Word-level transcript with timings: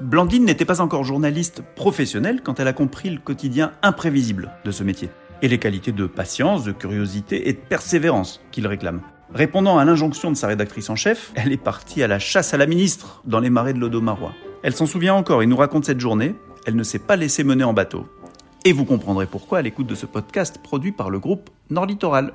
Blandine 0.00 0.44
n'était 0.44 0.64
pas 0.64 0.80
encore 0.80 1.04
journaliste 1.04 1.62
professionnelle 1.76 2.40
quand 2.42 2.60
elle 2.60 2.68
a 2.68 2.72
compris 2.72 3.10
le 3.10 3.18
quotidien 3.18 3.72
imprévisible 3.82 4.50
de 4.64 4.70
ce 4.70 4.82
métier 4.82 5.10
et 5.42 5.48
les 5.48 5.58
qualités 5.58 5.92
de 5.92 6.06
patience, 6.06 6.64
de 6.64 6.72
curiosité 6.72 7.48
et 7.48 7.52
de 7.52 7.58
persévérance 7.58 8.40
qu'il 8.50 8.66
réclame. 8.66 9.00
Répondant 9.32 9.78
à 9.78 9.84
l'injonction 9.84 10.30
de 10.30 10.36
sa 10.36 10.48
rédactrice 10.48 10.90
en 10.90 10.96
chef, 10.96 11.32
elle 11.34 11.52
est 11.52 11.56
partie 11.56 12.02
à 12.02 12.08
la 12.08 12.18
chasse 12.18 12.52
à 12.52 12.56
la 12.56 12.66
ministre 12.66 13.22
dans 13.24 13.40
les 13.40 13.50
marais 13.50 13.72
de 13.72 13.78
l'Odomarois. 13.78 14.32
Elle 14.62 14.74
s'en 14.74 14.86
souvient 14.86 15.14
encore 15.14 15.42
et 15.42 15.46
nous 15.46 15.56
raconte 15.56 15.84
cette 15.84 16.00
journée. 16.00 16.34
Elle 16.66 16.76
ne 16.76 16.82
s'est 16.82 16.98
pas 16.98 17.16
laissée 17.16 17.44
mener 17.44 17.64
en 17.64 17.72
bateau. 17.72 18.06
Et 18.64 18.72
vous 18.72 18.84
comprendrez 18.84 19.26
pourquoi 19.26 19.58
à 19.58 19.62
l'écoute 19.62 19.86
de 19.86 19.94
ce 19.94 20.06
podcast 20.06 20.58
produit 20.62 20.92
par 20.92 21.10
le 21.10 21.18
groupe 21.18 21.48
Nord 21.70 21.86
Littoral. 21.86 22.34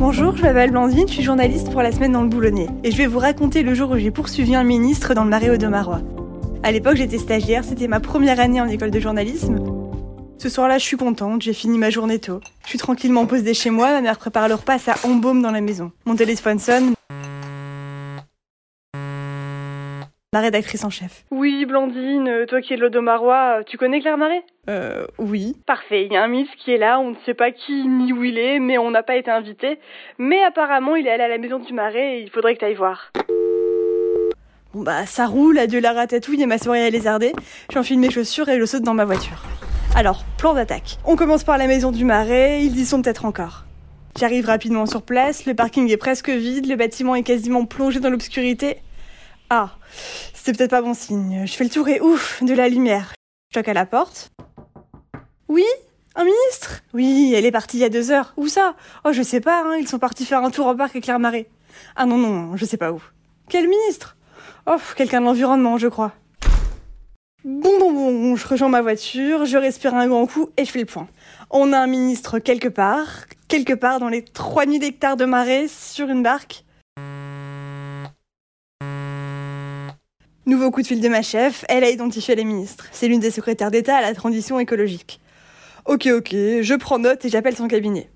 Bonjour, 0.00 0.34
je 0.34 0.42
m'appelle 0.42 0.70
Blandine, 0.70 1.06
je 1.06 1.12
suis 1.12 1.22
journaliste 1.22 1.70
pour 1.70 1.82
la 1.82 1.92
semaine 1.92 2.12
dans 2.12 2.22
le 2.22 2.28
Boulonnais. 2.30 2.68
Et 2.84 2.90
je 2.90 2.96
vais 2.96 3.06
vous 3.06 3.18
raconter 3.18 3.62
le 3.62 3.74
jour 3.74 3.90
où 3.90 3.98
j'ai 3.98 4.10
poursuivi 4.10 4.54
un 4.54 4.64
ministre 4.64 5.12
dans 5.12 5.24
le 5.24 5.28
marais 5.28 5.50
Odomarois. 5.50 6.00
À 6.62 6.72
l'époque, 6.72 6.96
j'étais 6.96 7.18
stagiaire, 7.18 7.64
c'était 7.64 7.86
ma 7.86 8.00
première 8.00 8.40
année 8.40 8.62
en 8.62 8.66
école 8.66 8.90
de 8.90 8.98
journalisme. 8.98 9.58
Ce 10.38 10.48
soir-là, 10.48 10.78
je 10.78 10.84
suis 10.84 10.96
contente, 10.96 11.42
j'ai 11.42 11.52
fini 11.52 11.76
ma 11.76 11.90
journée 11.90 12.18
tôt. 12.18 12.40
Je 12.64 12.70
suis 12.70 12.78
tranquillement 12.78 13.26
posée 13.26 13.52
chez 13.52 13.68
moi, 13.68 13.92
ma 13.92 14.00
mère 14.00 14.16
prépare 14.16 14.48
le 14.48 14.54
repas, 14.54 14.78
ça 14.78 14.94
embaume 15.04 15.42
dans 15.42 15.50
la 15.50 15.60
maison. 15.60 15.92
Mon 16.06 16.16
téléphone 16.16 16.58
sonne. 16.58 16.94
Rédactrice 20.40 20.84
en 20.84 20.90
chef. 20.90 21.24
Oui, 21.30 21.64
Blandine, 21.66 22.46
toi 22.48 22.60
qui 22.60 22.72
es 22.72 22.76
de 22.76 22.82
l'Odomarois, 22.82 23.62
tu 23.66 23.76
connais 23.76 24.00
Claire 24.00 24.18
Marais? 24.18 24.42
Euh, 24.68 25.06
oui. 25.18 25.56
Parfait, 25.66 26.04
il 26.04 26.12
y 26.12 26.16
a 26.16 26.22
un 26.22 26.28
ministre 26.28 26.54
qui 26.58 26.72
est 26.72 26.78
là, 26.78 27.00
on 27.00 27.10
ne 27.10 27.16
sait 27.26 27.34
pas 27.34 27.50
qui 27.50 27.86
ni 27.86 28.12
où 28.12 28.22
il 28.24 28.38
est, 28.38 28.58
mais 28.58 28.78
on 28.78 28.90
n'a 28.90 29.02
pas 29.02 29.16
été 29.16 29.30
invité. 29.30 29.78
Mais 30.18 30.42
apparemment, 30.42 30.96
il 30.96 31.06
est 31.06 31.10
allé 31.10 31.24
à 31.24 31.28
la 31.28 31.38
maison 31.38 31.58
du 31.58 31.72
Marais 31.72 32.18
et 32.18 32.22
il 32.22 32.30
faudrait 32.30 32.54
que 32.54 32.60
tu 32.60 32.64
ailles 32.64 32.74
voir. 32.74 33.12
Bon 34.72 34.82
bah, 34.82 35.04
ça 35.06 35.26
roule, 35.26 35.58
adieu 35.58 35.80
la 35.80 35.92
ratatouille 35.92 36.42
et 36.42 36.46
ma 36.46 36.58
soirée 36.58 36.86
à 36.86 36.90
lézarder. 36.90 37.32
J'enfile 37.72 37.98
mes 37.98 38.10
chaussures 38.10 38.48
et 38.48 38.60
je 38.60 38.64
saute 38.64 38.82
dans 38.82 38.94
ma 38.94 39.04
voiture. 39.04 39.42
Alors, 39.96 40.24
plan 40.38 40.54
d'attaque. 40.54 40.98
On 41.04 41.16
commence 41.16 41.42
par 41.42 41.58
la 41.58 41.66
maison 41.66 41.90
du 41.90 42.04
Marais, 42.04 42.62
ils 42.62 42.78
y 42.78 42.84
sont 42.84 43.02
peut-être 43.02 43.24
encore. 43.24 43.64
J'arrive 44.18 44.46
rapidement 44.46 44.86
sur 44.86 45.02
place, 45.02 45.46
le 45.46 45.54
parking 45.54 45.90
est 45.90 45.96
presque 45.96 46.30
vide, 46.30 46.68
le 46.68 46.76
bâtiment 46.76 47.16
est 47.16 47.22
quasiment 47.22 47.64
plongé 47.64 47.98
dans 47.98 48.10
l'obscurité. 48.10 48.78
Ah, 49.52 49.70
c'est 50.32 50.56
peut-être 50.56 50.70
pas 50.70 50.80
bon 50.80 50.94
signe. 50.94 51.44
Je 51.44 51.52
fais 51.54 51.64
le 51.64 51.70
tour 51.70 51.88
et 51.88 52.00
ouf, 52.00 52.40
de 52.40 52.54
la 52.54 52.68
lumière. 52.68 53.14
Je 53.52 53.58
à 53.58 53.72
la 53.72 53.84
porte. 53.84 54.30
Oui 55.48 55.64
Un 56.14 56.22
ministre? 56.22 56.82
Oui, 56.94 57.34
elle 57.36 57.44
est 57.44 57.50
partie 57.50 57.78
il 57.78 57.80
y 57.80 57.84
a 57.84 57.88
deux 57.88 58.12
heures. 58.12 58.32
Où 58.36 58.46
ça? 58.46 58.76
Oh, 59.04 59.12
je 59.12 59.22
sais 59.22 59.40
pas, 59.40 59.64
hein, 59.64 59.74
ils 59.76 59.88
sont 59.88 59.98
partis 59.98 60.24
faire 60.24 60.44
un 60.44 60.52
tour 60.52 60.68
au 60.68 60.76
parc 60.76 60.90
avec 60.90 61.02
Claire 61.02 61.18
Marais. 61.18 61.48
Ah 61.96 62.06
non, 62.06 62.16
non, 62.16 62.56
je 62.56 62.64
sais 62.64 62.76
pas 62.76 62.92
où. 62.92 63.02
Quel 63.48 63.66
ministre? 63.66 64.16
Oh, 64.68 64.76
quelqu'un 64.94 65.20
de 65.20 65.26
l'environnement, 65.26 65.78
je 65.78 65.88
crois. 65.88 66.12
Bon, 67.42 67.76
bon, 67.80 67.92
bon, 67.92 68.36
je 68.36 68.46
rejoins 68.46 68.68
ma 68.68 68.82
voiture, 68.82 69.46
je 69.46 69.58
respire 69.58 69.96
un 69.96 70.06
grand 70.06 70.28
coup 70.28 70.50
et 70.56 70.64
je 70.64 70.70
fais 70.70 70.78
le 70.78 70.86
point. 70.86 71.08
On 71.50 71.72
a 71.72 71.78
un 71.80 71.88
ministre 71.88 72.38
quelque 72.38 72.68
part, 72.68 73.26
quelque 73.48 73.72
part 73.72 73.98
dans 73.98 74.10
les 74.10 74.22
3000 74.22 74.84
hectares 74.84 75.16
de 75.16 75.24
marais, 75.24 75.66
sur 75.66 76.08
une 76.08 76.22
barque. 76.22 76.64
Nouveau 80.50 80.72
coup 80.72 80.82
de 80.82 80.86
fil 80.88 81.00
de 81.00 81.08
ma 81.08 81.22
chef, 81.22 81.64
elle 81.68 81.84
a 81.84 81.90
identifié 81.90 82.34
les 82.34 82.42
ministres. 82.42 82.86
C'est 82.90 83.06
l'une 83.06 83.20
des 83.20 83.30
secrétaires 83.30 83.70
d'État 83.70 83.98
à 83.98 84.00
la 84.00 84.14
transition 84.14 84.58
écologique. 84.58 85.20
Ok, 85.86 86.08
ok, 86.08 86.30
je 86.32 86.74
prends 86.74 86.98
note 86.98 87.24
et 87.24 87.28
j'appelle 87.28 87.54
son 87.54 87.68
cabinet. 87.68 88.10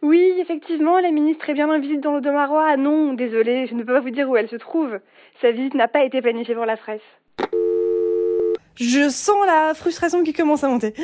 Oui, 0.00 0.32
effectivement, 0.40 0.98
la 0.98 1.10
ministre 1.10 1.50
est 1.50 1.52
bien 1.52 1.68
en 1.68 1.78
visite 1.78 2.00
dans 2.00 2.12
l'Odomarois. 2.12 2.64
Ah 2.66 2.78
non, 2.78 3.12
désolée, 3.12 3.66
je 3.66 3.74
ne 3.74 3.82
peux 3.82 3.92
pas 3.92 4.00
vous 4.00 4.08
dire 4.08 4.30
où 4.30 4.36
elle 4.38 4.48
se 4.48 4.56
trouve. 4.56 4.98
Sa 5.42 5.50
visite 5.50 5.74
n'a 5.74 5.88
pas 5.88 6.04
été 6.04 6.22
planifiée 6.22 6.54
pour 6.54 6.64
la 6.64 6.78
presse. 6.78 7.02
Je 8.76 9.10
sens 9.10 9.44
la 9.44 9.74
frustration 9.74 10.24
qui 10.24 10.32
commence 10.32 10.64
à 10.64 10.68
monter. 10.68 10.94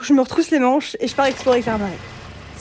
Je 0.00 0.14
me 0.14 0.22
retrousse 0.22 0.50
les 0.50 0.58
manches 0.58 0.96
et 1.00 1.06
je 1.06 1.14
pars 1.14 1.26
explorer 1.26 1.60
Claire 1.60 1.78
Marais. 1.78 2.15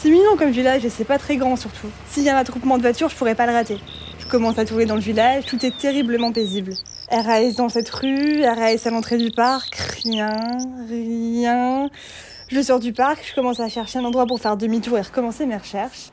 C'est 0.05 0.11
mignon 0.11 0.37
comme 0.37 0.51
village 0.51 0.85
et 0.85 0.91
c'est 0.91 1.03
pas 1.03 1.17
très 1.17 1.35
grand 1.35 1.55
surtout. 1.55 1.89
S'il 2.07 2.21
y 2.21 2.29
a 2.29 2.37
un 2.37 2.39
attroupement 2.39 2.77
de 2.77 2.83
voitures, 2.83 3.09
je 3.09 3.15
pourrais 3.15 3.33
pas 3.33 3.47
le 3.47 3.53
rater. 3.53 3.79
Je 4.19 4.27
commence 4.27 4.59
à 4.59 4.63
tourner 4.63 4.85
dans 4.85 4.93
le 4.93 5.01
village, 5.01 5.47
tout 5.47 5.65
est 5.65 5.75
terriblement 5.75 6.31
paisible. 6.31 6.73
RAS 7.09 7.53
dans 7.57 7.69
cette 7.69 7.89
rue, 7.89 8.45
RAS 8.45 8.85
à 8.85 8.91
l'entrée 8.91 9.17
du 9.17 9.31
parc, 9.31 9.73
rien, 10.03 10.29
rien. 10.87 11.89
Je 12.49 12.61
sors 12.61 12.79
du 12.79 12.93
parc, 12.93 13.25
je 13.27 13.33
commence 13.33 13.59
à 13.59 13.67
chercher 13.67 13.97
un 13.97 14.05
endroit 14.05 14.27
pour 14.27 14.39
faire 14.39 14.57
demi-tour 14.57 14.95
et 14.99 15.01
recommencer 15.01 15.47
mes 15.47 15.57
recherches. 15.57 16.11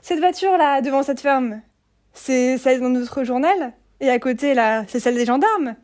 Cette 0.00 0.20
voiture 0.20 0.56
là, 0.56 0.80
devant 0.80 1.02
cette 1.02 1.20
ferme, 1.20 1.60
c'est 2.14 2.56
celle 2.56 2.80
dans 2.80 2.88
notre 2.88 3.22
journal 3.22 3.74
Et 4.00 4.08
à 4.08 4.18
côté 4.18 4.54
là, 4.54 4.84
c'est 4.88 4.98
celle 4.98 5.16
des 5.16 5.26
gendarmes 5.26 5.76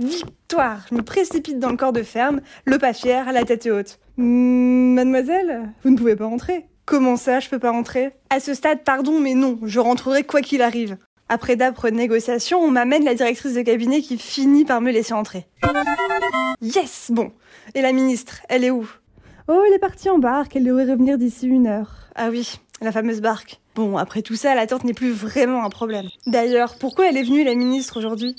Victoire 0.00 0.86
Je 0.90 0.94
me 0.94 1.02
précipite 1.02 1.58
dans 1.58 1.68
le 1.68 1.76
corps 1.76 1.92
de 1.92 2.02
ferme, 2.02 2.40
le 2.64 2.78
pas 2.78 2.94
fier, 2.94 3.30
la 3.32 3.44
tête 3.44 3.66
haute. 3.66 3.98
Hmm, 4.16 4.94
mademoiselle, 4.94 5.72
vous 5.84 5.90
ne 5.90 5.96
pouvez 5.96 6.16
pas 6.16 6.26
entrer. 6.26 6.64
Comment 6.86 7.16
ça, 7.16 7.38
je 7.38 7.50
peux 7.50 7.58
pas 7.58 7.70
entrer 7.70 8.12
À 8.30 8.40
ce 8.40 8.54
stade, 8.54 8.82
pardon, 8.82 9.20
mais 9.20 9.34
non, 9.34 9.58
je 9.62 9.78
rentrerai 9.78 10.24
quoi 10.24 10.40
qu'il 10.40 10.62
arrive. 10.62 10.96
Après 11.28 11.54
d'âpres 11.54 11.90
négociations, 11.90 12.60
on 12.60 12.70
m'amène 12.70 13.04
la 13.04 13.14
directrice 13.14 13.52
de 13.52 13.60
cabinet 13.60 14.00
qui 14.00 14.16
finit 14.16 14.64
par 14.64 14.80
me 14.80 14.90
laisser 14.90 15.12
entrer. 15.12 15.46
Yes 16.62 17.10
Bon. 17.10 17.30
Et 17.74 17.82
la 17.82 17.92
ministre, 17.92 18.40
elle 18.48 18.64
est 18.64 18.70
où? 18.70 18.88
Oh, 19.48 19.62
elle 19.66 19.74
est 19.74 19.78
partie 19.78 20.08
en 20.08 20.18
barque, 20.18 20.56
elle 20.56 20.64
devrait 20.64 20.90
revenir 20.90 21.18
d'ici 21.18 21.46
une 21.46 21.66
heure. 21.66 22.08
Ah 22.16 22.30
oui, 22.30 22.58
la 22.80 22.90
fameuse 22.90 23.20
barque. 23.20 23.60
Bon, 23.74 23.98
après 23.98 24.22
tout 24.22 24.34
ça, 24.34 24.54
la 24.54 24.66
tente 24.66 24.84
n'est 24.84 24.94
plus 24.94 25.10
vraiment 25.12 25.62
un 25.62 25.70
problème. 25.70 26.08
D'ailleurs, 26.26 26.76
pourquoi 26.78 27.08
elle 27.08 27.18
est 27.18 27.22
venue, 27.22 27.44
la 27.44 27.54
ministre, 27.54 27.98
aujourd'hui? 27.98 28.34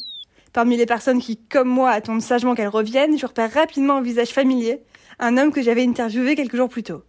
Parmi 0.53 0.75
les 0.75 0.85
personnes 0.85 1.21
qui, 1.21 1.37
comme 1.37 1.69
moi, 1.69 1.91
attendent 1.91 2.21
sagement 2.21 2.55
qu'elle 2.55 2.67
revienne, 2.67 3.17
je 3.17 3.25
repère 3.25 3.53
rapidement 3.53 3.97
un 3.97 4.01
visage 4.01 4.31
familier, 4.31 4.83
un 5.19 5.37
homme 5.37 5.51
que 5.51 5.61
j'avais 5.61 5.87
interviewé 5.87 6.35
quelques 6.35 6.57
jours 6.57 6.67
plus 6.67 6.83
tôt. 6.83 7.03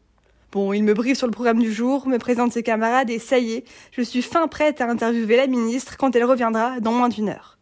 Bon, 0.52 0.72
il 0.72 0.84
me 0.84 0.94
briefe 0.94 1.18
sur 1.18 1.26
le 1.26 1.32
programme 1.32 1.58
du 1.58 1.72
jour, 1.72 2.06
me 2.06 2.18
présente 2.18 2.52
ses 2.52 2.62
camarades 2.62 3.10
et 3.10 3.18
ça 3.18 3.38
y 3.38 3.54
est, 3.54 3.64
je 3.90 4.02
suis 4.02 4.22
fin 4.22 4.46
prête 4.46 4.80
à 4.80 4.88
interviewer 4.88 5.36
la 5.36 5.48
ministre 5.48 5.96
quand 5.96 6.14
elle 6.14 6.24
reviendra 6.24 6.78
dans 6.78 6.92
moins 6.92 7.08
d'une 7.08 7.30
heure. 7.30 7.58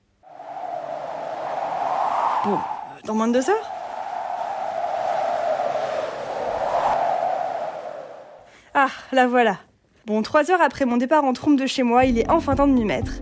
Bon, 2.45 2.59
dans 3.05 3.15
moins 3.15 3.29
de 3.29 3.35
deux 3.35 3.49
heures? 3.49 3.71
Ah, 8.75 8.89
la 9.13 9.27
voilà. 9.27 9.59
Bon, 10.05 10.21
trois 10.23 10.51
heures 10.51 10.63
après 10.63 10.85
mon 10.85 10.97
départ 10.97 11.25
en 11.25 11.33
trompe 11.33 11.59
de 11.59 11.67
chez 11.67 11.83
moi, 11.83 12.05
il 12.05 12.19
est 12.19 12.29
enfin 12.29 12.55
temps 12.55 12.67
de 12.67 12.73
m'y 12.73 12.85
mettre. 12.85 13.13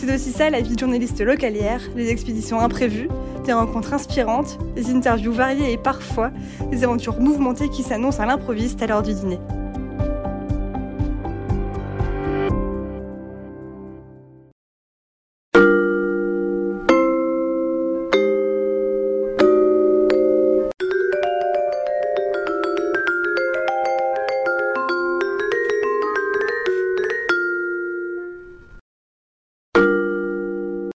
C'est 0.00 0.14
aussi 0.14 0.30
ça 0.30 0.48
la 0.48 0.60
vie 0.60 0.74
de 0.74 0.78
journaliste 0.78 1.20
localière, 1.20 1.80
les 1.96 2.08
expéditions 2.10 2.60
imprévues, 2.60 3.08
des 3.44 3.52
rencontres 3.52 3.94
inspirantes, 3.94 4.56
des 4.76 4.90
interviews 4.90 5.32
variées 5.32 5.72
et 5.72 5.76
parfois 5.76 6.30
des 6.70 6.84
aventures 6.84 7.18
mouvementées 7.18 7.68
qui 7.68 7.82
s'annoncent 7.82 8.22
à 8.22 8.26
l'improviste 8.26 8.80
à 8.80 8.86
l'heure 8.86 9.02
du 9.02 9.12
dîner. 9.12 9.40